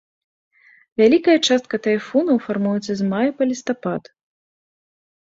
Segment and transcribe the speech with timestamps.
[1.01, 4.03] Вялікая частка тайфунаў фармуецца з мая па лістапад.